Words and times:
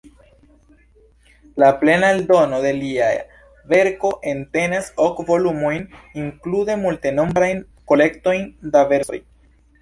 La 1.63 1.67
plena 1.81 2.07
eldono 2.13 2.61
de 2.63 2.71
lia 2.77 3.09
verko 3.73 4.11
entenas 4.31 4.89
ok 5.05 5.21
volumojn, 5.29 5.85
inklude 6.23 6.79
multenombrajn 6.87 7.63
kolektojn 7.93 8.51
da 8.77 8.85
versoj. 8.95 9.23